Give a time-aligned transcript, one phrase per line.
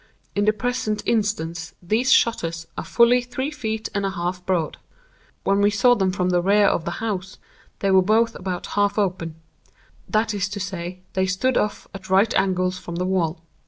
[0.33, 4.77] In the present instance these shutters are fully three feet and a half broad.
[5.43, 7.37] When we saw them from the rear of the house,
[7.81, 12.79] they were both about half open—that is to say, they stood off at right angles
[12.79, 13.43] from the wall.